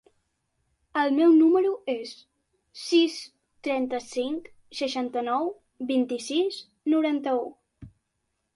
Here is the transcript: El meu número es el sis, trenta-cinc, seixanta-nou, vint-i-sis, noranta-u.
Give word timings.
El 1.01 1.11
meu 1.17 1.33
número 1.41 1.73
es 1.95 2.13
el 2.13 2.23
sis, 2.85 3.19
trenta-cinc, 3.69 4.49
seixanta-nou, 4.81 5.53
vint-i-sis, 5.95 6.61
noranta-u. 6.97 7.49